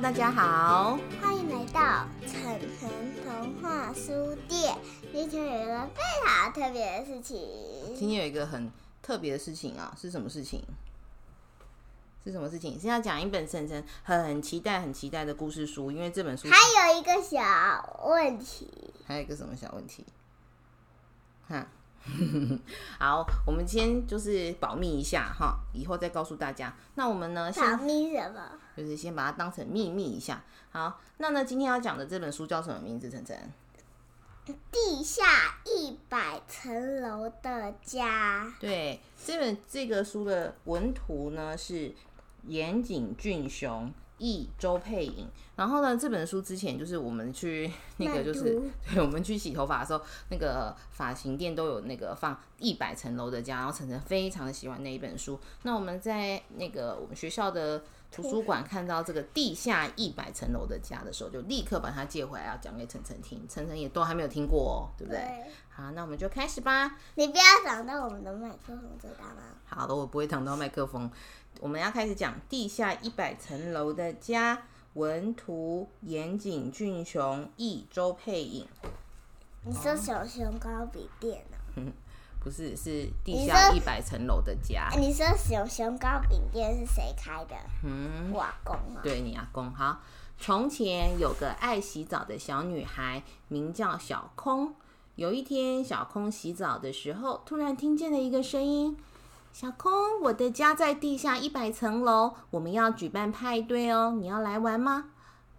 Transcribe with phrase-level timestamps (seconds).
[0.00, 2.88] 大家好，欢迎来到晨晨
[3.24, 4.76] 童话书店。
[5.12, 7.36] 今天有一个非常特别的事情，
[7.96, 8.70] 今天有一个很
[9.02, 10.62] 特别的事情啊，是什么事情？
[12.24, 12.78] 是什么事情？
[12.78, 17.40] 是要讲一本晨晨很期待、很期待的故事书，因为这本书还有一个小
[18.06, 20.06] 问题，还有一个什么小问题？
[21.48, 21.66] 哈，
[23.00, 26.72] 好，我们先就是保密一下哈，以后再告诉大家。
[26.94, 28.40] 那我们呢，保密什么？
[28.78, 30.42] 就是先把它当成秘密一下。
[30.70, 33.10] 好，那呢，今天要讲的这本书叫什么名字？
[33.10, 33.52] 晨晨，
[34.70, 38.54] 地下一百层楼的家。
[38.60, 41.92] 对，这本这个书的文图呢是。
[42.46, 45.28] 岩井俊雄译，周佩颖。
[45.56, 55.38] 然后呢，这本书之前就是我们去 那个，就是对，我们去洗头发的时候，那个发型店都有那个放一百层楼的家，然后晨晨非常的喜欢那一本书。
[55.64, 63.46] 那我们在那个我们学校的图书馆看到这个地下一百层楼的家的时候，就立刻把它借回来要讲给晨晨听。
[63.48, 65.20] 晨晨也都还没有听过哦，对不对？
[65.68, 66.98] 好，那我们就开始吧。
[67.14, 69.42] 你不要挡到我们的麦克风，知道吗？
[69.64, 71.10] 好的，我不会挡到麦克风。
[71.60, 74.62] 我们要开始讲地下一百层楼的家，
[74.94, 78.66] 文图岩井俊雄，译周佩影。
[79.64, 81.92] 你说小熊糕饼店呢？
[82.48, 84.88] 不是，是地下一百层楼的家。
[84.96, 87.54] 你说熊熊糕饼店是谁开的？
[87.84, 89.02] 嗯，我阿公啊。
[89.02, 89.70] 对你阿公。
[89.74, 90.00] 好，
[90.40, 94.74] 从前有个爱洗澡的小女孩，名叫小空。
[95.16, 98.96] 有一天，小空洗澡的时候，突然听见了一个声音。
[99.52, 105.10] 小空，我的家在地下一百层楼，我们要举办派对哦，你要来玩吗？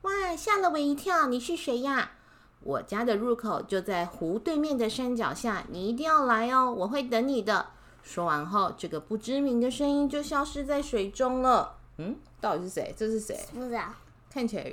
[0.01, 1.27] 哇，吓了我一跳！
[1.27, 2.13] 你是谁呀？
[2.61, 7.67] 我家的入口就在湖对面的山脚下，你一定要来哦，我会等你的。
[8.03, 11.77] 说完后，这个不知名的声音就消失在水中了。
[11.97, 12.93] 嗯，到底是谁？
[12.97, 13.37] 这是谁？
[13.53, 13.93] 不知道，
[14.29, 14.71] 看起来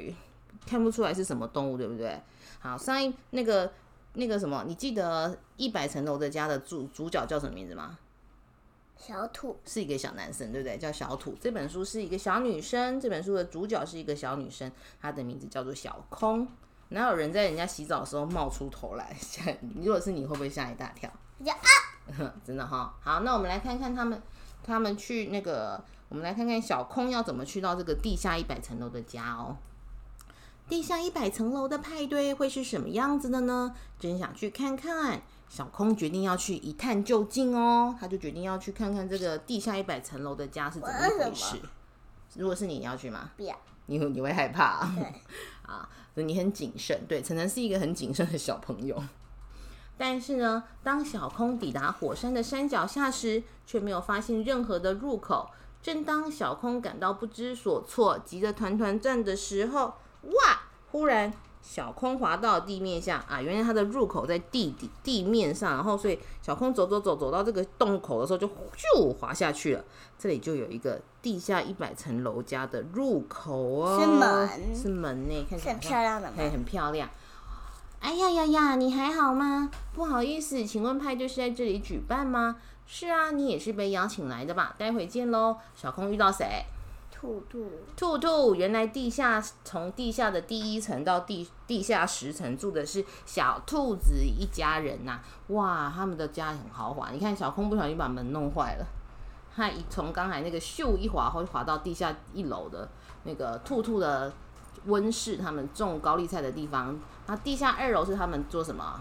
[0.66, 2.20] 看不出来是什么动物，对不对？
[2.58, 3.72] 好，上一那个
[4.14, 7.98] 那个什么，你记得一百层楼的家的主主角叫什么名字吗？
[8.96, 10.78] 小土是一个小男生，对不对？
[10.78, 11.36] 叫小土。
[11.40, 16.48] 这本书是一个小女生，这本书的主角是一个小女生，她的名字叫做小空。
[16.90, 19.14] 哪有人在人家洗澡的时候冒出头来？
[19.20, 19.42] 吓！
[19.76, 21.10] 如果是你会不会吓一大跳？
[21.44, 22.32] 啊！
[22.44, 22.94] 真的哈。
[23.00, 24.22] 好，那我们来看看他们，
[24.62, 29.56] 他们去那个，我们来看看小空要怎么去到这个地下一百层楼的家哦。
[30.68, 33.74] 地下一百层楼的派对会是什么样子的呢？
[33.98, 35.22] 真想去看看。
[35.48, 41.56] 小空决定要去一探究竟哦，他就决定要去看看这个地下一百层楼的家是怎么一回事。
[42.34, 43.30] 如果是你，你要去吗？
[43.36, 44.84] 不要，你你会害怕。
[44.96, 45.04] 对
[45.64, 45.88] 啊，
[46.22, 47.04] 你很谨慎。
[47.06, 49.02] 对，晨晨是一个很谨慎的小朋友。
[49.98, 55.50] 但是呢，当小空抵达火山的山脚下时，却没有发现任何的入口。
[55.82, 60.62] 正当小空感到不知所措、急得团团转的时候，哇！
[60.90, 61.32] 忽然。
[61.62, 69.84] 小空滑到地面下啊，原来它的入口在地底地面上，然后所以小空走走走走到这个洞口的时候就咻滑下去了。
[70.18, 77.08] 这里就有一个地下一百层楼家的入口哦，是门，是门呢，看起来很漂亮的门，很漂亮。
[77.98, 79.70] 哎呀呀呀，你还好吗？
[79.92, 82.56] 不好意思，请问派对是在这里举办吗？
[82.86, 84.74] 是啊，你也是被邀请来的吧？
[84.78, 85.56] 待会见喽。
[85.74, 86.64] 小空遇到谁？
[87.26, 95.18] 兔兔，兔兔，原来地下从地下的第一层到地地下十层住的是小兔子一家人呐！
[95.48, 97.10] 哇，他们的家很豪华。
[97.10, 98.86] 你看，小空不小心把门弄坏了，
[99.52, 102.88] 他一从刚才那个咻一滑，会滑到地下一楼的
[103.24, 104.32] 那个兔兔的
[104.84, 106.96] 温室，他们种高丽菜的地方。
[107.26, 109.00] 那地下二楼是他们做什么？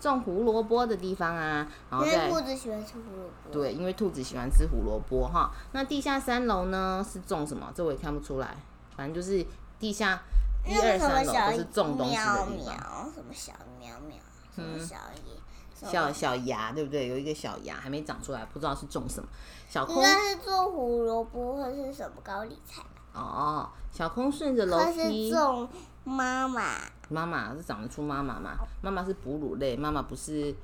[0.00, 3.50] 种胡萝卜的地方啊，然后因为兔子喜欢吃胡萝卜。
[3.52, 5.52] 对，因为兔子喜欢吃胡萝卜哈。
[5.72, 7.70] 那地下三楼呢是种什么？
[7.74, 8.56] 这我也看不出来。
[8.96, 9.46] 反正就是
[9.78, 10.22] 地下
[10.66, 13.10] 一二三楼都是种东西的地方。
[13.14, 14.16] 什么小喵喵？
[14.54, 14.96] 什么小
[15.26, 15.34] 叶？
[15.74, 17.08] 小小芽对不对？
[17.08, 19.28] 有一个小芽还没长出来，不知道是种什么。
[19.68, 22.82] 小空应该是种胡萝卜或是什么高丽菜
[23.14, 25.66] 哦，小空顺着楼梯种
[26.04, 26.76] 妈妈。
[27.08, 28.56] 妈妈是长得出妈妈吗？
[28.80, 30.54] 妈妈是哺乳类，妈妈不是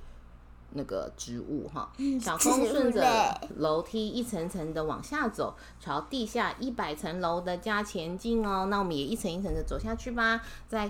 [0.75, 1.91] 那个植物哈。
[2.21, 8.67] 小空顺着楼梯一层层的往下走，朝地下一百层楼的家前进哦。
[8.67, 10.41] 那我们也一层一层的走下去吧。
[10.69, 10.89] 在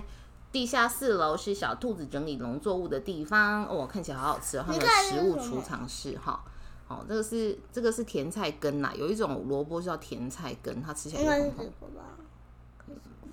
[0.51, 4.63] 地下四楼是小兔子整理农作物的地方哦，看起来好好吃哦。
[4.67, 6.43] 它的食物储藏室哈。
[6.87, 11.71] 哦，这个是这个是甜菜根呐，有一种萝卜叫甜菜根，它吃起来就很红。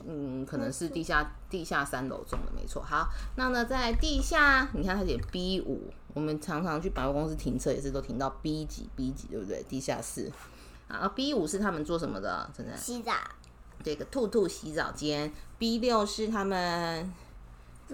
[0.06, 2.83] 嗯，可能是地下地下三楼种的，没错。
[2.83, 9.62] 好，那呢，在地下，你看它写 B 五，我们常常去百货公司停车也是都停到 B 几 B 几，对不对？
[9.69, 10.31] 地下室。
[10.87, 12.49] 啊，B 五是他们做什么的？
[12.56, 12.77] 真的？
[12.77, 13.12] 洗澡。
[13.83, 17.12] 这个兔兔洗澡间，B 六是他们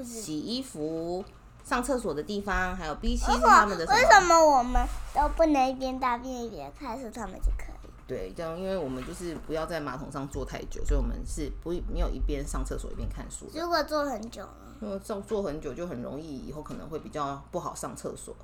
[0.04, 1.24] 洗衣服、
[1.64, 4.58] 上厕所的地方，还有 B 七是他们的么为什么？
[4.58, 7.69] 我们都不能一边大便一边看是，他们就可以？
[8.10, 13.48] 对，这样因为我们就是不要在马桶上坐太久，所以我们是不没有一边上厕所一边看书。
[13.54, 14.74] 如果坐很久呢？
[14.82, 18.34] 因为坐坐很久就很容易，以后可能会比较不好上厕所，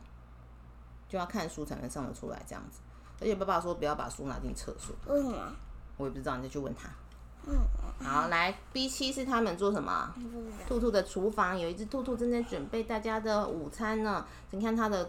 [1.08, 2.78] 就要看书才能上得出来这样子。
[3.20, 5.52] 而且爸爸说不要把书拿进厕所，为什么？
[5.96, 6.88] 我也不知道，你再去问他。
[7.48, 7.58] 嗯，
[8.06, 10.14] 好，来 B 七是他们做什么？
[10.68, 14.24] 兔兔的厨房有一只兔兔正在准备大家的午餐呢。
[14.50, 15.08] 你看它的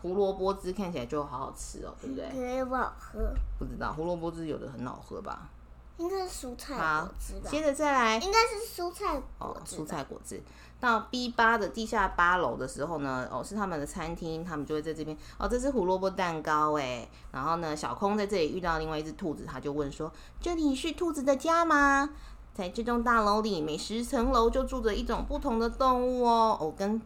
[0.00, 2.28] 胡萝卜汁看起来就好好吃哦，对不对？
[2.28, 3.18] 可是又不好喝，
[3.58, 5.48] 不知道胡萝卜汁有的很好喝吧？
[5.96, 7.50] 应该是蔬菜好果汁，吧？
[7.50, 9.84] 接着再来应该是蔬菜哦蔬。
[9.84, 10.40] 菜果汁。
[10.80, 17.08] 到 B 八的地下八楼的时候呢，哦是他们的餐厅，他们就会在这边哦，这是胡萝卜蛋糕哎。
[17.32, 22.10] 然后呢，小空在这里遇到另外一只兔子，他就问说：“这里是兔子的家吗？”
[22.54, 26.56] 在这栋大楼里，每十层楼就住着一种不同的动物哦。
[26.60, 27.02] 哦，跟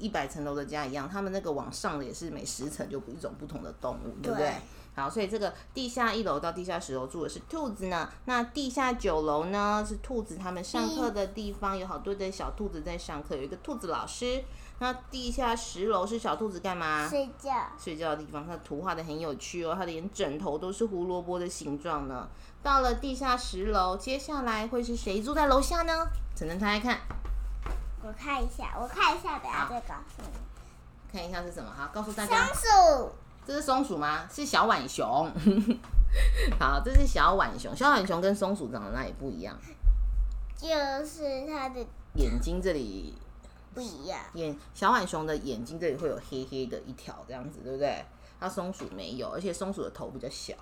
[0.00, 4.48] 一百层楼的家一样，他们那个往上的也是每十层就一种不同的动物，对不对？
[4.48, 4.54] 对
[4.92, 8.10] 好，所以这个地下一楼到地下十楼住的是兔子呢。
[8.24, 14.42] 那地下九楼呢是兔子他们上课的地方，有好多的小兔子在上课，有一个兔子老师。
[14.80, 17.08] 那地下十楼是小兔子干嘛？
[17.08, 17.50] 睡觉。
[17.78, 22.28] 睡觉的地方，它图画的很有趣哦，它连枕头都是胡萝卜的形状呢。
[22.62, 25.92] 到了地下十楼，接下来会是谁住在楼下呢？
[26.34, 26.98] 晨晨猜猜看，
[28.02, 31.12] 我看一下，我看一下，等下再告诉你。
[31.12, 31.70] 看一下是什么？
[31.70, 33.12] 好，告诉大家松，鼠，
[33.46, 34.26] 这是松鼠吗？
[34.32, 35.30] 是小浣熊。
[36.58, 37.74] 好，这是小浣熊。
[37.76, 39.56] 小浣熊跟松鼠长得那也不一样？
[40.56, 40.68] 就
[41.04, 43.14] 是它的眼睛这里
[43.74, 44.18] 不一样。
[44.34, 48.04] 眼小浣熊的眼睛这里会有黑黑的一条这样子，对不对？
[48.38, 50.54] 它松鼠没有，而且松鼠的头比较小。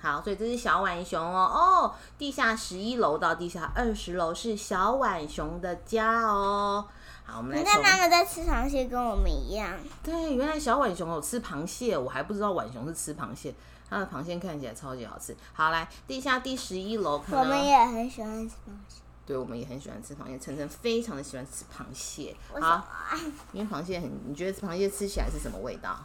[0.00, 1.44] 好，所以这是小浣熊哦。
[1.54, 6.86] 哦，地下十一楼到地下二十楼是小浣熊的家哦。
[7.24, 9.78] 好，我们来你看从他们在吃螃蟹，跟我们一样。
[10.02, 13.54] 对，原来小浣熊有吃螃蟹，我还不知道浣熊是吃螃蟹。
[13.90, 15.36] 它的螃蟹看起来超级好吃。
[15.52, 19.02] 好，来地下第十一楼，看我们也很喜欢吃螃蟹。
[19.26, 20.38] 对，我们也很喜欢吃螃蟹。
[20.38, 22.34] 晨晨非常的喜欢吃螃蟹。
[22.60, 23.10] 好，啊？
[23.52, 25.98] 因为螃蟹很，你觉得螃蟹吃起来是什么味道？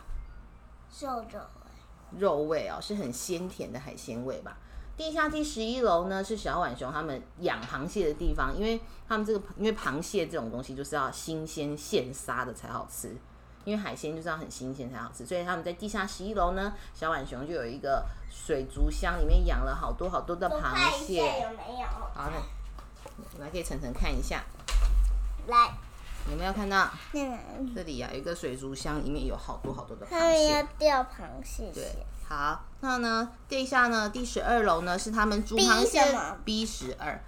[0.92, 1.65] 瘦肉味。
[2.18, 4.58] 肉味哦，是很鲜甜的海鲜味吧。
[4.98, 13.14] 地下第十一楼呢是小浣熊他们养螃蟹的地方，因为他们这个因为螃蟹这种东西就是要新鲜现杀的才好吃，
[13.66, 21.18] 因为海鲜就是要很新鲜才好吃，所以他们在地下十一楼呢，小浣熊就有一个水族箱，里面养了好多好多的螃蟹。
[21.42, 21.88] 有没有。
[22.14, 22.32] 好，
[23.40, 24.46] 来给晨晨看一下，
[25.48, 25.74] 来，
[26.31, 30.54] 有没有看到嗯这里啊有一个水族箱，里面有好多好多的他螃蟹。
[30.54, 36.01] 们要钓螃蟹对。，好，那呢，地下呢，第十二楼呢是他们煮螃蟹
[36.44, 37.22] B 十二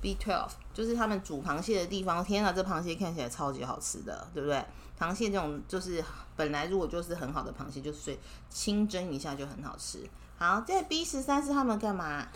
[0.00, 2.24] ，B twelve 就是他们煮螃蟹的地方。
[2.24, 4.64] 天啊，这螃蟹看起来超级好吃的，对不对？
[4.98, 6.02] 螃蟹这种就是
[6.36, 8.18] 本来如果就是很好的螃蟹，就是所以
[8.50, 9.98] 清蒸一下就很好吃。
[10.38, 12.26] 好，在 B 十三是他们干嘛？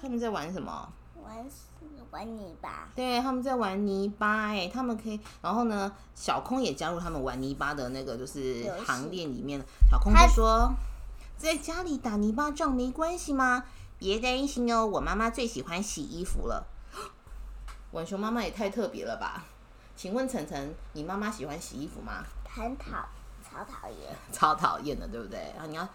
[0.00, 0.92] 他们在玩什么？
[1.22, 1.44] 玩
[2.10, 2.88] 玩泥巴。
[2.94, 9.60] 对，他们在玩泥巴哎，他们可以，然后呢，小空也加入他们玩泥巴的那个就是行列里面。
[9.90, 10.72] 小空就说，
[11.36, 13.64] 在家里打泥巴仗没关系吗？
[13.98, 16.66] 别担心哦，我妈妈最喜欢洗衣服了。
[17.92, 19.44] 浣熊妈妈也太特别了吧？
[19.96, 22.24] 请问晨晨，你妈妈喜欢洗衣服吗？
[22.48, 23.08] 很讨，
[23.42, 24.16] 超讨厌。
[24.32, 25.52] 超讨厌的，对不对？
[25.54, 25.86] 然后你要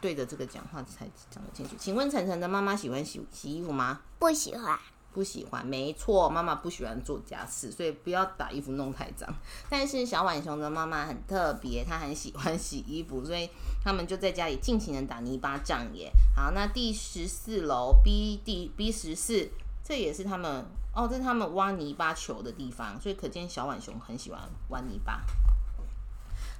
[0.00, 1.76] 对着这个讲话才讲得进去。
[1.78, 4.00] 请问晨晨的妈妈喜欢洗洗衣服吗？
[4.18, 4.78] 不喜欢。
[5.14, 9.32] 不喜欢，没错，妈妈不喜欢做家事，所以不要把衣服弄太脏。
[9.70, 13.48] 但是小浣熊的妈妈很特别，她很喜欢洗衣服，所以
[13.84, 16.10] 他们就在家里尽情的打泥巴仗耶。
[16.34, 19.48] 好，那第十四楼 B 第 B 十四，
[19.84, 25.22] 这也是他们哦，这是他们挖泥巴球的地方，所以可见小浣熊很喜欢玩泥巴。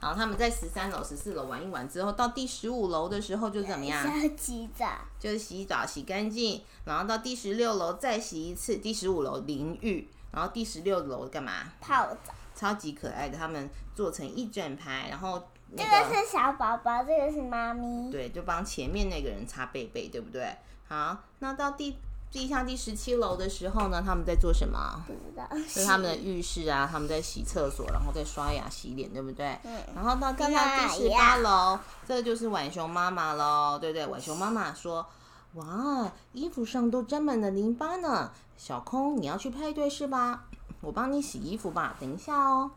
[0.05, 4.07] 然后他们在十三楼、十四楼玩一玩之后，到第十五楼的时候就怎么样？
[4.07, 4.87] 要洗澡。
[5.19, 11.73] 就是洗澡洗干净，然后到第十六楼再洗一次，第十五楼淋浴，然后第十六楼干嘛？
[11.81, 12.35] 泡澡。
[12.55, 18.11] 超级可爱的，他们做成一整排，然后那这个个是小宝宝，这个是妈咪。
[18.11, 20.55] 对，就帮前面那个人擦背背，对不对？
[20.87, 21.97] 好，那到第
[22.35, 25.01] 地下第十七楼的时候呢，他们在做什么？
[25.07, 25.49] 不知道。
[25.69, 29.57] 是他们的浴室啊，他们在洗厕所，然后在刷牙洗脸，对不对？
[29.63, 34.05] 嗯然后到地跟下第十八楼，这个就是浣熊妈妈喽，对不对？
[34.05, 35.07] 浣熊妈妈说
[35.55, 38.33] ：“哇，衣服上都沾满了淋巴呢。
[38.57, 40.47] 小空，你要去派对是吧？
[40.81, 42.73] 我帮你洗衣服吧，等一下哦。”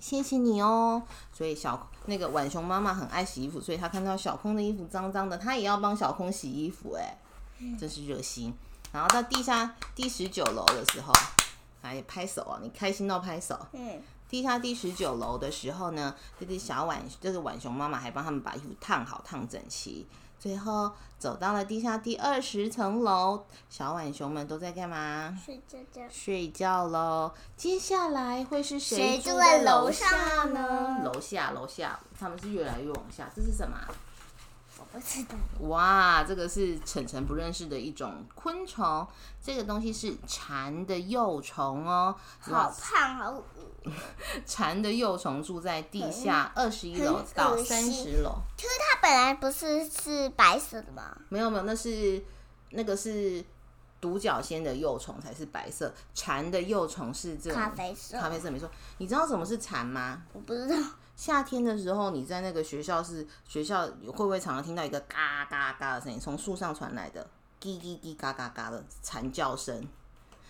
[0.00, 1.00] 谢谢你哦。
[1.32, 6.96] 所以小那个浣熊妈妈很爱洗衣服，所以她看到小空的衣服脏脏的，她也要帮小空洗衣服。
[6.98, 7.16] 哎，
[7.78, 8.54] 真是热心。
[8.92, 11.12] 然后到地下第十九楼的时候，
[11.82, 12.60] 哎拍手啊！
[12.62, 13.58] 你开心到拍手。
[13.72, 20.06] 嗯，地下第十九楼的时候呢，这只小浣，这个浣熊妈妈还帮他们把衣服烫好、烫整齐。
[20.38, 25.36] 最后走到了地下第二十层楼，小浣熊们都在干嘛？
[25.42, 26.02] 睡觉觉。
[26.10, 27.32] 睡觉喽。
[27.56, 31.04] 接下来会是谁住在在楼楼下上呢呢？
[31.04, 33.28] 楼下，楼下，他们是越来越往下。
[33.34, 33.76] 这是什么
[34.94, 35.34] 不知道。
[35.66, 39.04] 哇，这个是晨晨不认识的一种昆虫，
[39.42, 42.14] 这个东西是蝉的幼虫哦。
[42.38, 43.44] 好胖，好恶
[44.46, 48.36] 蝉的幼虫住在地下二十一楼到恶三心十楼。
[48.56, 51.16] 它本来不是是白色的吗？
[51.28, 52.22] 没有没有，那是
[52.70, 53.44] 那个是
[54.00, 58.16] 独角仙的幼虫才是白色，蝉的幼虫是这种咖啡色。
[58.20, 58.70] 咖啡色没错。
[58.98, 60.22] 你知道什么是蝉吗？
[60.32, 60.76] 我不知道。
[61.16, 67.26] 夏天的时候，你在那个学校是学校会不会常常听到一个嘎嘎嘎的声音，从树上传来的
[67.60, 69.86] 叽叽叽嘎嘎嘎的蝉叫声？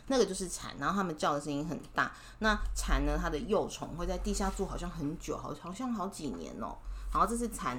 [0.06, 2.12] 那个就是蝉，然后它们叫的声音很大。
[2.40, 6.76] 那蝉呢，它的幼虫会在地下住，好像很久，好好像好几年哦、
[7.12, 7.76] 然后这是蝉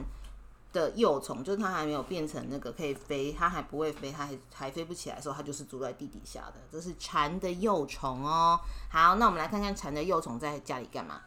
[0.74, 6.56] 的幼虫，就是它还没有变成那个可以飞，它还不会飞，它还还飞不起来的时候，它就是住在地底下的。
[6.72, 8.60] 这是蝉的幼虫哦。
[8.90, 11.22] 好，那我们来看看蝉的幼虫在家里干嘛。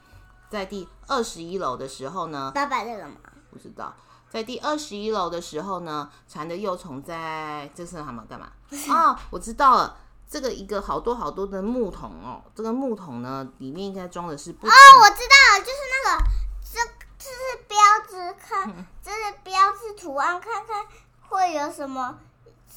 [0.51, 3.17] 在第二十一楼的时候呢，爸爸在干嘛？
[3.51, 3.95] 不知道，
[4.31, 8.51] 在第二十一楼的时候呢，蝉的幼虫在这是他们干嘛？
[8.89, 9.97] 哦，我知道了，
[10.29, 16.25] 这个一个好多好多的木桶哦，这个木桶呢里面应该装的是不哦，我知道了，就是那个
[16.63, 16.79] 这
[17.19, 17.79] 这是标
[18.09, 20.87] 志，看这是标志图案，看看
[21.29, 22.19] 会有什么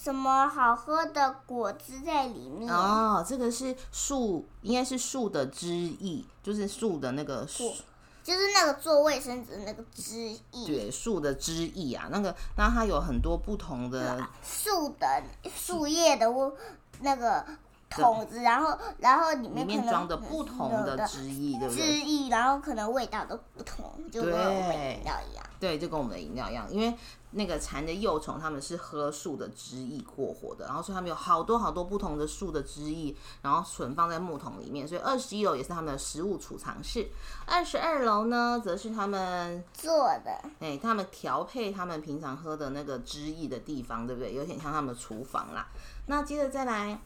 [0.01, 2.73] 什么好喝的果汁在里面。
[2.73, 7.71] 哦，这个是树，应该是树的汁液，就是树的那个树，
[8.23, 15.21] 就是那个做卫生纸的那个枝叶，对，树的枝叶啊，那个，然后它有很多不同的，树的
[15.55, 16.51] 树叶的我
[17.01, 17.45] 那个
[17.91, 21.99] 桶子，然后然后里里面里面装的不同的的汁液，对不对汁对？
[22.01, 25.45] 液，然后可能味道都不同，就跟我们饮料一样。
[25.59, 26.91] 对，就跟我们的饮料一样，因为
[27.31, 37.07] 那个蝉的幼虫，它们是喝树的汁液过活的，然后所以它们有好多好多不同的树的汁液，然后存放在木桶里面，所以二十一楼也是它们的食物储藏室，
[37.45, 44.33] 二十二楼呢，则是他们做的哎，他们调配他们平常喝的那个汁液的地方，对不对？
[44.33, 45.67] 有点像他们的厨房啦。
[46.07, 46.99] 那接着再来。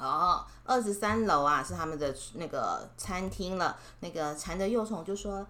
[0.00, 3.76] 哦，二十三楼啊是他们的那个餐厅了。
[4.00, 5.46] 那个蝉的幼虫就说：“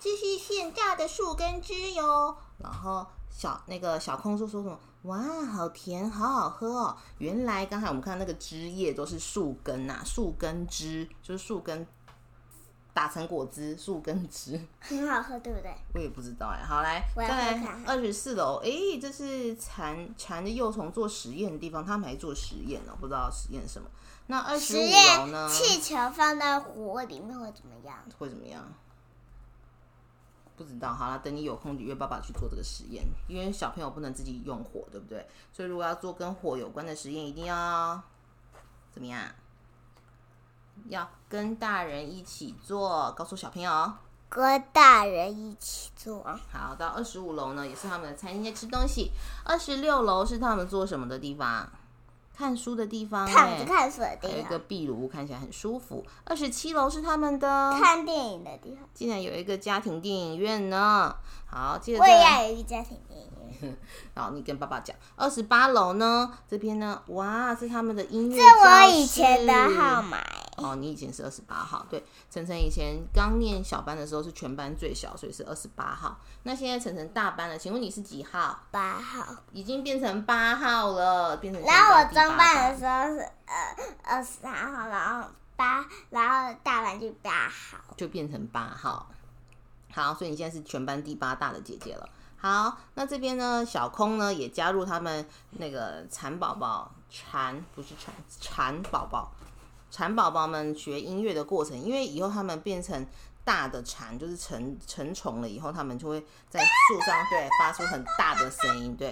[0.00, 4.78] 这是现榨的树根汁哟。”然后小那个小空说说什么？
[5.02, 6.96] 哇，好甜，好好喝哦！
[7.18, 11.86] 原来刚才我们看那个汁液都是树根呐、树根汁就是树根
[12.94, 14.58] 打成果汁，树根汁。
[14.80, 15.74] 很好喝，对不对？
[15.94, 16.64] 我也不知道哎。
[16.64, 18.70] 好，来我要再来二十四楼，哎，
[19.02, 23.88] 这是蝉蝉的幼虫做实验的地方，他们还做实验呢，不知道实验什么。
[24.28, 25.50] 那二十实五楼验呢？
[25.50, 27.98] 气球放在火里面会怎么样？
[28.16, 28.64] 会怎么样？
[30.56, 30.94] 不知道。
[30.94, 35.26] 好了，等你有空约爸爸去做这个实验，因为小朋友不能自己用火，对不对？
[35.52, 38.00] 所以如果要做跟火有关的实验，一定要
[38.92, 39.20] 怎么样？
[40.88, 43.92] 要跟大人一起做，告诉小朋友哦。
[44.28, 46.24] 跟大人一起做。
[46.52, 49.10] 好，到二十五楼呢，也是他们的餐厅在吃东西。
[49.44, 51.68] 二十六楼是他们做什么的地方？
[52.38, 56.06] 看书的地方、躺着，看书的还有一个，壁炉，看起来很舒服。
[56.22, 58.88] 二十七楼是他们的，看电影的地方。
[58.94, 61.12] 竟然有一个家庭电影院呢。
[61.46, 63.28] 好，接着我也要有一个家庭电影
[63.60, 63.76] 院。
[64.14, 64.94] 好，你跟爸爸讲。
[65.16, 70.22] 二十八楼呢，这边呢，哇，是他们的音乐这我以前的号码。
[70.56, 76.16] 哦，你以前是二十八号，对，晨晨以前刚念小班的时候是全班最小，所以是二十八号。
[76.44, 78.60] 那现在晨晨大班了，请问你是几号？
[78.70, 79.26] 八号。
[79.52, 87.78] 已经变成八号了，变成全然后我中班班的时候是呃二十三号，然后八，然后大班就八号。
[87.96, 89.10] 就变成八号。
[89.92, 92.08] 好，所以你现在是全班第八大的姐姐了。
[92.36, 99.32] 好，那这边呢，小空呢也加入他们那个蚕宝宝，蚕不是蚕，蚕宝宝，
[99.94, 103.06] 蚕宝宝们学音乐的过程，因为以后他们变成
[103.44, 106.20] 大的蚕，就是成成虫了以后，他们就会
[106.50, 109.08] 在树上对发出很大的声音，对。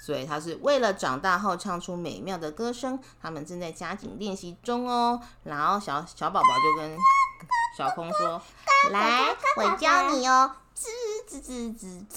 [0.00, 5.20] 所以他是为了长大后唱出美妙的歌声，他们正在加紧练习中哦。
[5.42, 6.96] 然后小小宝宝就跟
[7.76, 8.40] 小空说
[8.92, 10.86] ：“来，我教你哦，吱
[11.28, 12.16] 吱吱吱吱。”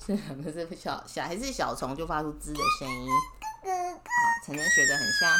[0.00, 5.30] 这两个是小小还是小虫就发出吱的声音，好，才能学得很像。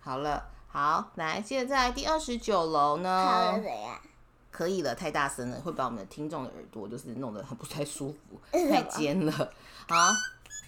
[0.00, 4.00] 好了，好，来，接着再来第二十九楼好了呢，怎样？
[4.52, 9.32] 可以了，太大声了，会把我们的听众的耳朵就是弄得很不太舒服， 太尖了。
[9.88, 10.12] 好，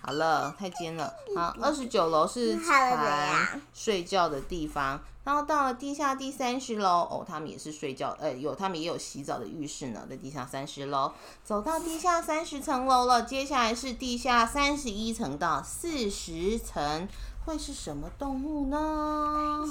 [0.02, 1.12] 好了，太尖了。
[1.36, 11.12] 好，二十九楼是蝉睡觉的地方，然后到了地下第三十楼，哦，他们也是睡觉，呃，有他们也有洗澡的浴室呢，在地下三十楼。
[11.44, 17.06] 走到地下三十层楼了，接下来是地下三十一层到四十层，
[17.44, 19.64] 会是什么动物呢？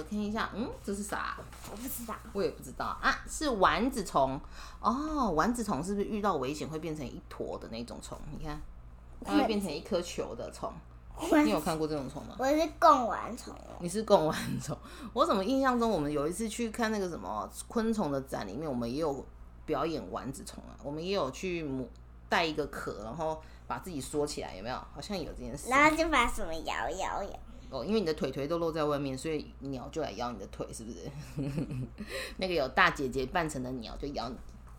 [0.00, 1.36] 偷偷的看一下，嗯，这是啥？
[1.70, 2.14] 我不知道。
[2.32, 4.40] 我也不知道啊，是丸子虫
[4.80, 5.30] 哦。
[5.30, 8.18] 丸子虫是不是遇到危险会变成一坨的那种虫？
[8.30, 8.60] 你看，
[9.24, 10.72] 它会变成一颗球的虫。
[11.44, 12.34] 你有看过这种虫吗？
[12.38, 14.76] 我是贡丸虫哦，你是贡丸虫。
[15.12, 19.24] 我怎么印象中，我们有一次去看那个什么昆虫的展，里面我们也有
[19.66, 20.72] 表演丸子虫啊。
[20.82, 21.86] 我们也有去母
[22.28, 24.76] 带一个壳，然后把自己缩起来，有没有？
[24.94, 25.68] 好像有这件事。
[25.68, 27.30] 然后就把什么摇摇摇。
[27.70, 30.98] 哦，因为你的腿腿都露在外面，所以鸟就来咬你的腿，是不是？
[32.38, 34.36] 那个有大姐姐扮成的鸟就咬你，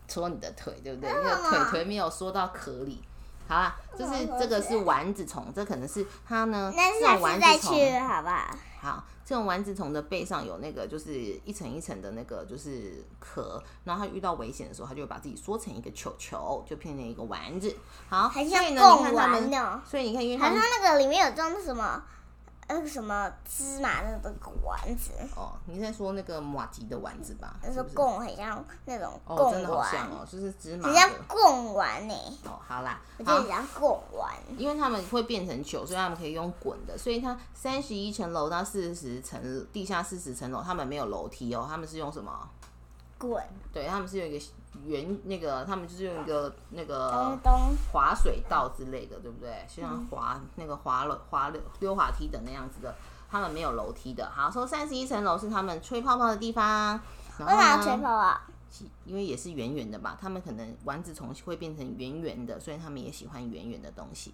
[0.07, 1.10] 戳你的腿，对不对？
[1.10, 3.01] 那个腿腿没有缩到壳里。
[3.48, 6.71] 好啦，就是这个是丸子虫，这可能是它呢。
[6.74, 8.57] 那这种下次再去好不好？
[8.79, 17.75] 好，这种丸子虫的背上有那个就是一层一层的那个就是壳，然后它遇到危险的时候，它就会把自己缩成一个球球，就变成一个丸子。
[18.07, 22.01] 好，很像所以呢，你贡看它们丸呢，所以你看，因为它那个里面有装什么，
[22.68, 27.58] 那个什么芝麻那个丸子，哦，你在说那个马吉的丸子吧？
[27.62, 27.84] 那是？
[27.94, 31.15] 贡，很像那种哦，贡真的好丸，像哦，就是芝麻很像的。
[31.27, 32.13] 贡丸呢。
[32.46, 34.34] 哦，好啦，我觉得好很，像贡丸。
[34.58, 42.50] 因为他们会变成球，所以他们可以用滚的，所以它三十一层楼到四十层，地下四十层楼，他们没有楼梯哦，他们是用什么？
[43.18, 44.46] 滚对，他们是有一个
[44.86, 47.38] 圆那个，他们就是用一个那个
[47.92, 49.66] 滑水道之类的，对不对？
[49.68, 52.96] 就像滑那个滑了滑溜溜滑梯的那样子的，
[53.30, 54.32] 他们没有楼梯的。
[54.34, 57.00] 好，说三十一层楼是他们吹泡泡的地方，
[57.40, 58.42] 为啥要吹泡啊？
[59.06, 64.34] 因为也是圆圆的吧，他们可能丸子虫会变成圆圆的，所以他们也喜欢圆圆的东西。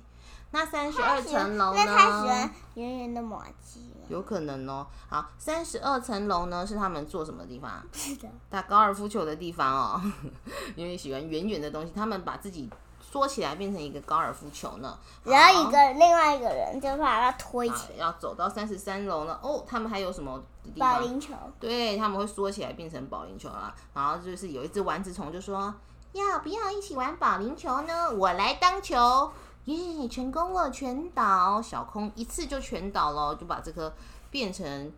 [0.51, 1.83] 那三十二层楼呢？
[1.83, 3.91] 那他喜欢圆圆的马鸡？
[4.07, 4.87] 有可能哦。
[5.09, 7.85] 好，三十二层楼呢是他们做什么地方？
[7.91, 10.01] 是的，打高尔夫球的地方哦，
[10.77, 12.69] 因为喜欢圆圆的东西，他们把自己
[13.09, 14.97] 缩起来变成一个高尔夫球呢。
[15.23, 20.41] 然后一个另外一个人就把它推起来，要走到三十三楼呢哦，他们还有什么
[20.73, 20.95] 地方？
[20.95, 21.33] 保龄球。
[21.59, 23.73] 对，他们会缩起来变成保龄球啊。
[23.93, 25.73] 然后就是有一只丸子虫就说
[26.13, 28.11] ：“要不要一起玩保龄球呢？
[28.11, 29.31] 我来当球。”
[29.65, 31.61] 耶，成功了，全倒！
[31.61, 33.93] 小空一次就全倒了，就把这颗
[34.31, 34.93] 变成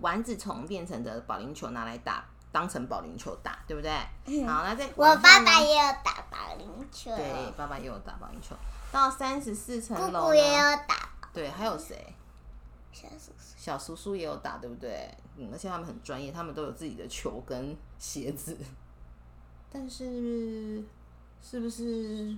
[0.00, 3.92] 丸子虫变成的保龄球拿来打，当成保龄球打，对不对？
[4.46, 6.15] 好，那再我爸爸也有打保
[6.56, 8.56] 龄球，对，爸爸也有打保龄球。
[8.92, 10.42] 到三十四层姑楼姑也？
[10.42, 12.14] 有打对，还有谁？
[12.92, 13.54] 小叔叔。
[13.56, 15.12] 小叔叔也有打，对不对？
[15.36, 18.56] 嗯，而且他们很专业，他们都有自己的球跟鞋子。
[19.70, 20.82] 但是，
[21.42, 22.34] 是不是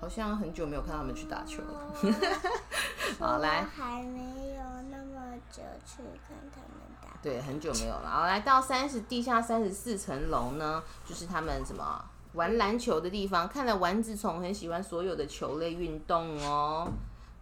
[0.00, 1.92] 好像很久没有看他们去打球了？
[3.18, 4.20] 好，来，还没
[4.54, 7.08] 有那么久去看他们打。
[7.22, 8.08] 对，很久没有了。
[8.08, 12.02] 好，来到三十地下三十四层楼呢，就是他们什么
[12.36, 13.48] 玩篮球的地方。
[13.48, 16.88] 看来丸子虫很喜欢所有的球类运动哦。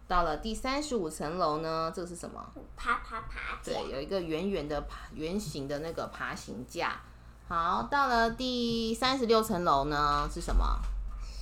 [0.07, 2.42] 到了第三十五层楼呢，这个是什么？
[2.76, 7.00] 爬爬爬架，对，有一个圆圆的爬圆形的那个爬行架。
[7.48, 10.64] 好，到了第三十六层楼呢，是什么？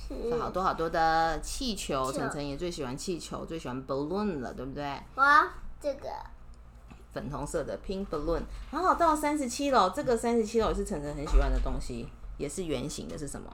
[0.07, 2.11] 是好多好多的气球。
[2.11, 4.83] 球晨晨也最喜欢气球，最喜欢 balloon 了，对不对？
[5.15, 5.47] 哇，
[5.81, 6.09] 这个
[7.13, 8.41] 粉红色的 pink balloon。
[8.71, 13.49] 然后到三十七楼，这个三十七楼也是晨晨很喜欢的东西，也是圆形的，是什么？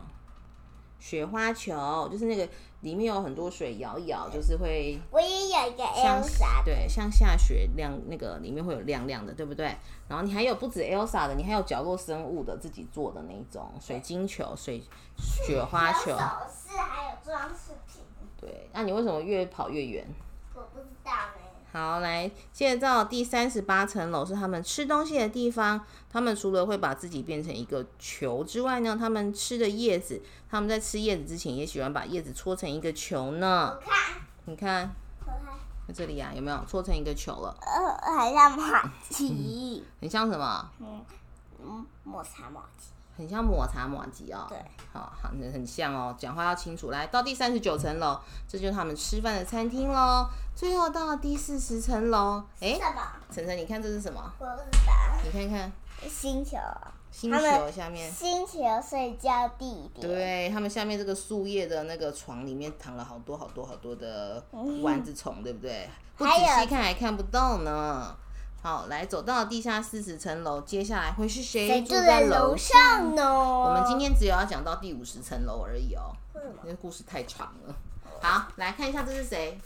[0.99, 2.49] 雪花球，就是那个
[2.81, 9.73] 里面有很多水摇一摇，就是会我也有一个像 Elsa，对，像下雪亮那个里面会有亮亮的，对不对？
[10.09, 14.83] 然后你还有不止 Elsa 的，你还有角落生物的自己做的那种水晶球、水
[15.15, 16.17] 雪花球有。
[16.17, 18.03] 首饰还有装饰品，
[18.37, 20.05] 对，那你为什么越跑越远？
[20.53, 21.38] 我不知道呢。
[21.71, 25.85] 好，来，接着到第三十八层楼是他们吃东西的地方。
[26.11, 33.85] 他们除了会把自己变成一个球之外呢，他们吃的叶子，他们在吃叶子之前也喜欢把叶子搓成一个球呢我。
[33.85, 33.93] 看，
[34.45, 34.95] 你看，
[35.27, 35.53] 我看，
[35.87, 37.55] 在这里呀、有没有搓成一个球了？
[37.61, 40.71] 呃，很像马蹄，很像什么？
[40.79, 41.05] 嗯
[41.61, 42.87] 嗯，抹茶马蹄，
[43.19, 44.45] 很像抹茶抹吉哦。
[44.47, 44.57] 对，
[44.93, 46.15] 好，好，很很像哦。
[46.17, 46.89] 讲话要清楚。
[46.89, 50.25] 来到第三十九层楼，这就是他们吃饭的餐厅喽。
[50.55, 52.79] 最后到第四十层楼，哎？
[53.29, 54.33] 晨晨，你看这是什么？
[54.39, 54.93] 我不知道。
[55.23, 55.71] 你看看
[56.09, 56.57] 星球，
[57.11, 58.09] 星球下面。
[58.09, 64.41] 星球睡觉地点，对他们下面这个树叶的那个床里面躺了好多好多好多的
[64.81, 65.89] 丸子虫，对不对？
[66.15, 68.15] 不仔细看还看不到呢。
[68.61, 73.15] 好，来走到地下四十层楼，接下来会是谁谁住住在在楼楼上？
[73.15, 73.23] 呢？
[73.23, 76.11] 我们今天只有要讲到第五十层楼而已哦，
[76.63, 77.75] 因为故事太长了。
[78.21, 79.57] 好，来看一下这是谁？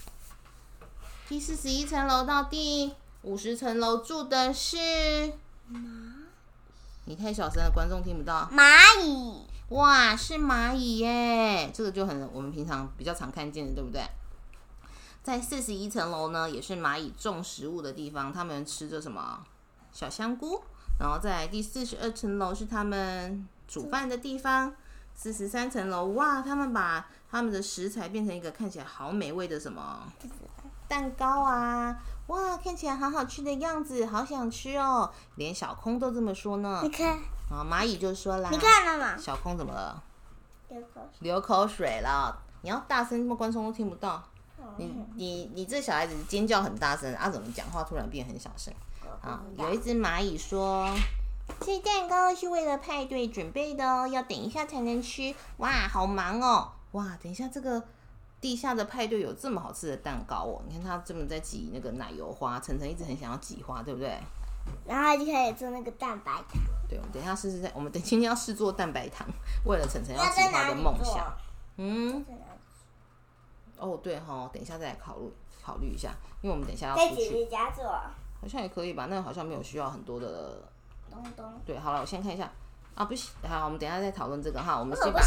[1.27, 4.77] 第四十一层楼到第五十层楼住的是
[5.71, 6.13] 蚂
[7.05, 8.47] 你太小声了，观众听不到。
[8.53, 11.71] 蚂蚁，哇，是蚂蚁耶！
[11.73, 14.03] 这个就很我们平常比较常看见的，对不对？
[15.23, 19.41] 在四十一层楼呢，也是蚂蚁种食物的地方，他们吃着什么
[19.91, 20.61] 小香菇。
[20.99, 24.73] 然后在第四十二层楼是他们煮饭的地方。
[25.15, 30.11] 四十三层楼，哇，他们把他们的食材变成一个看起来好美味的什么
[30.87, 31.95] 蛋糕啊！
[32.27, 35.11] 哇，看起来好好吃的样子，好想吃哦！
[35.35, 36.79] 连小空都这么说呢。
[36.81, 37.19] 你看，
[37.51, 39.15] 啊，蚂蚁就说啦，你看了吗？
[39.15, 40.03] 小空怎么了？
[40.69, 41.19] 流口水。
[41.19, 42.41] 流口水了。
[42.63, 44.23] 你要大声，那么观众都听不到。
[44.77, 48.73] 你你你这小孩子尖叫很大声，啊，怎么讲话突然变很小声？
[49.21, 50.89] 啊，有一只蚂蚁说
[51.61, 56.71] ：“这蛋糕是为了派对准备的哦，要等一下才能吃。”哇，好忙哦！
[56.91, 57.81] 哇，等一下这个
[58.41, 60.61] 地下的派对有这么好吃的蛋糕哦！
[60.67, 64.17] 你看他这么在挤那个奶油花，晨晨一直很想要挤花，对不对？
[64.85, 66.61] 然后就开始做那个蛋白糖。
[66.89, 69.27] 对，我们等一下试试在，我们等今天要试做蛋白糖，
[69.65, 71.33] 为了晨晨要挤花的梦想。？
[71.77, 72.25] 嗯，
[73.83, 75.31] 哦对哈，等一下再来考虑
[75.63, 77.85] 考虑一下，因为我们等一下要出去，在姐姐家做。
[77.85, 79.07] 好像也可以吧？
[79.09, 80.61] 那个好像没有需要很多的。
[81.11, 81.45] 东东。
[81.65, 82.51] 对，好了，我先看一下
[82.95, 85.21] 啊，不行，好，我们等一下再讨论这个哈，我们先把？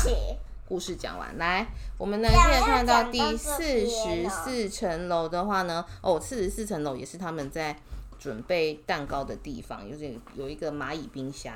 [0.69, 1.39] 故事讲完。
[1.39, 1.65] 来，
[1.97, 7.79] 我们呢现在看到第四十哦四层楼的话呢，哦，四十四层楼也是他们在
[8.19, 11.55] 准备蛋糕的地方，有点有一个蚂蚁冰箱，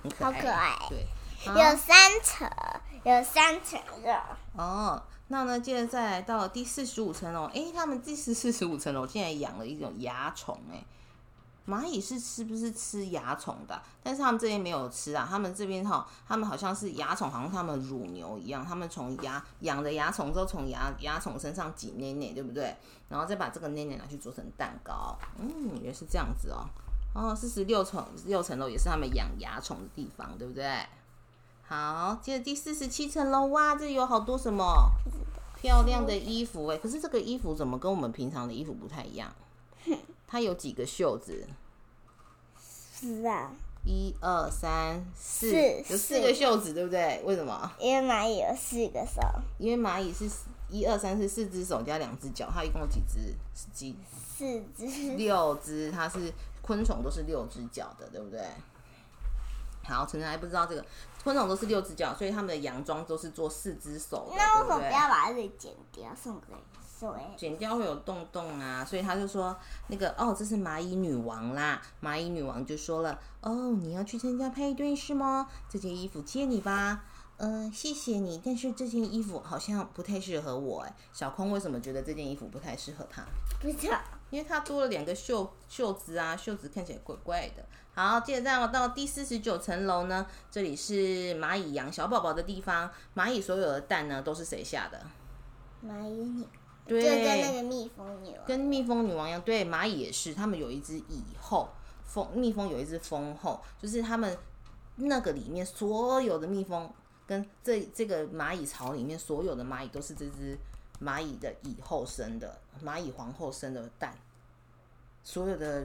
[0.00, 1.04] 很可爱，好可爱对，
[1.44, 2.48] 好有三层，
[3.02, 4.22] 有三层的。
[4.56, 5.02] 哦，
[5.34, 10.86] 那呢，接着再来到第四十五层楼，诶，他们第四四十五层楼竟然养了一种蚜虫，诶，
[11.66, 13.82] 蚂蚁是是不是吃蚜虫的？
[14.00, 22.76] 但是他们这边没有吃啊，他们这边哈，他们好像是蚜虫，好像他们乳牛一样，他们从蚜养的蚜虫之后，从蚜蚜虫身上挤奶奶，对不对？
[23.08, 26.64] 然后再把这个奶奶拿去做成蛋糕，嗯，也是这样子哦。
[27.12, 30.78] 哦，四十六层六层楼也是他们养蚜虫的地方，对不对？
[31.66, 34.90] 好，接着第四十七层楼，哇，这里有好多什么
[35.60, 39.34] 漂亮的衣服哎，可是这个衣服怎么跟我们平常的衣服不太一样？
[40.26, 41.46] 它有几个袖子？
[42.60, 43.50] 是啊，
[43.84, 45.50] 一二三四，
[45.88, 47.22] 有四个袖子，对不对？
[47.24, 47.72] 为什么？
[47.78, 49.20] 因为蚂蚁有四个手，
[49.58, 50.28] 因为蚂蚁是
[50.68, 53.34] 一二三四四只手加两只脚，它一共有几只？
[53.54, 53.96] 是几
[54.36, 55.16] 四只。
[55.16, 55.90] 六只？
[55.90, 58.40] 它是昆虫都是六只脚的，对不对？
[59.84, 60.84] 好，晨晨还不知道这个
[61.24, 64.84] 昆虫都是六只脚，所以他们的洋装都是做四只手的，那为什么不？
[64.84, 66.54] 要把这里剪掉，送给
[67.00, 67.08] 谁？
[67.36, 69.56] 剪掉会有洞洞啊，所以他就说
[69.88, 71.80] 那个哦，这是蚂蚁女王啦。
[72.02, 75.48] 蚂蚁女王就说了，哦，你要去参加派对是吗？
[75.68, 77.02] 这件衣服借你吧。
[77.36, 80.94] 嗯、谢谢你，但是这件衣服好像不太适合我哎。
[81.12, 83.24] 小空为什么觉得这件衣服不太适合他？
[83.60, 83.98] 不知道。
[84.34, 87.64] 因为它多了两个袖袖子啊，袖子看起来怪怪的。
[87.94, 90.92] 好，接着再到第四十九层楼呢，这里是
[91.36, 92.90] 蚂蚁养小宝宝的地方。
[93.14, 95.00] 蚂蚁所有的蛋呢，都是谁下的？
[95.86, 96.44] 蚂蚁女，
[96.84, 98.44] 对，就跟那个蜜蜂女王。
[98.44, 101.68] 跟蜜蜂女王一样，对，蚂蚁也是，他们有一只蚁后，
[102.04, 104.36] 蜂蜜蜂有一只蜂后，就是他们
[104.96, 106.92] 那个里面所有的蜜蜂
[107.24, 110.58] 跟这这个蚂蚁巢里面所有的蚂蚁都是这只
[111.00, 114.12] 蚂蚁的蚁后生的，蚂蚁皇后生的蛋，
[115.24, 115.84] 所有的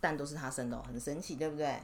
[0.00, 1.78] 蛋都是它生的、哦，很神奇，对不对？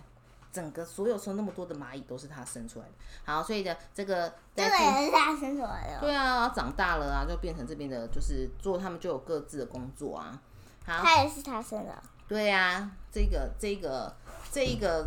[0.53, 2.93] 整个所有生那么多的蚂蚁都是它生出来的。
[3.25, 6.01] 好，所以的这个这个也是他生出来的。
[6.01, 10.39] 对啊，长大了啊，就变成这边的，就是做他们就有各自的工作啊。
[10.85, 12.03] 好，他也是他生的。
[12.29, 14.15] 对呀、这个这个
[14.51, 15.07] 这一个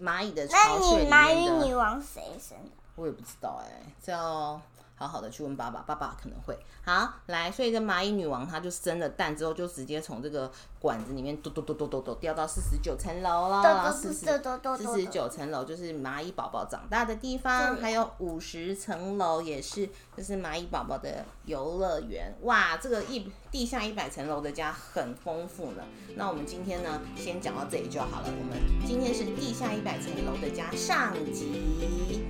[0.00, 2.70] 蚂蚁的巢穴里蚂蚁女王谁生的？
[2.96, 4.60] 我也不知道哎、这要
[4.96, 6.58] 好好的去问爸爸，爸爸可能会。
[6.84, 10.50] 好，来，所以这蚂蚁女王她就生了蛋之后，就直接从这个
[10.82, 22.34] 管子里面嘟嘟嘟嘟嘟嘟掉到四十九层楼了，然后四十嘟嘟嘟嘟嘟四十九层楼就是蚂蚁宝宝长大的地方，还有五十层楼也是，就是蚂蚁宝宝的游乐园。
[22.42, 25.84] 哇，这个一地下一百层楼的家很丰富呢。
[26.16, 28.26] 那我们今天呢，先讲到这里就好了。
[28.26, 32.26] 我们今天是地下一百层楼的家上集。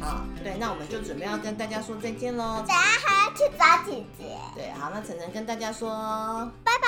[0.00, 2.58] 好，对，那我们就准备要跟大家说再见喽。
[2.58, 4.38] 等下还要去找姐姐。
[4.54, 5.88] 对，好，那晨晨跟大家说，
[6.62, 6.84] 拜拜。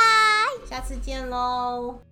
[0.76, 2.05] 下次见喽。